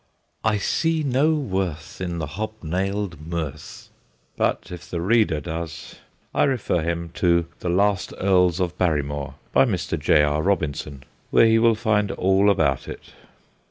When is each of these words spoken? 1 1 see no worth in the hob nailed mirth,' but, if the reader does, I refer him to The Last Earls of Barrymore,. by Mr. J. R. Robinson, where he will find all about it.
1 0.41 0.53
1 0.53 0.59
see 0.61 1.03
no 1.03 1.35
worth 1.35 2.01
in 2.01 2.17
the 2.17 2.25
hob 2.25 2.49
nailed 2.63 3.21
mirth,' 3.27 3.89
but, 4.35 4.71
if 4.71 4.89
the 4.89 4.99
reader 4.99 5.39
does, 5.39 5.97
I 6.33 6.45
refer 6.45 6.81
him 6.81 7.11
to 7.21 7.45
The 7.59 7.69
Last 7.69 8.11
Earls 8.17 8.59
of 8.59 8.75
Barrymore,. 8.79 9.35
by 9.53 9.65
Mr. 9.65 9.99
J. 9.99 10.23
R. 10.23 10.41
Robinson, 10.41 11.03
where 11.29 11.45
he 11.45 11.59
will 11.59 11.75
find 11.75 12.09
all 12.13 12.49
about 12.49 12.87
it. 12.87 13.13